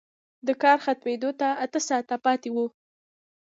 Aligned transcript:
د 0.47 0.49
کار 0.61 0.77
ختمېدو 0.85 1.29
ته 1.39 1.47
اته 1.63 1.79
ساعته 1.87 2.15
پاتې 2.25 2.49
وو 2.55 2.65